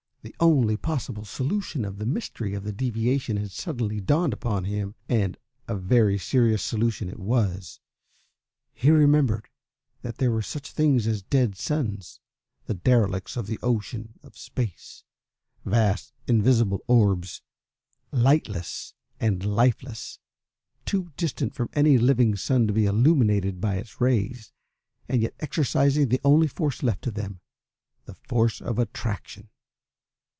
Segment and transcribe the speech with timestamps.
[0.23, 4.93] The only possible solution of the mystery of the deviation had suddenly dawned upon him,
[5.09, 5.35] and
[5.67, 7.79] a very serious solution it was.
[8.71, 9.49] He remembered
[10.03, 12.19] there were such things as dead suns
[12.67, 15.03] the derelicts of the Ocean of Space
[15.65, 17.41] vast, invisible orbs,
[18.11, 20.19] lightless and lifeless,
[20.85, 24.51] too distant from any living sun to be illumined by its rays,
[25.09, 27.39] and yet exercising the only force left to them
[28.05, 29.49] the force of attraction.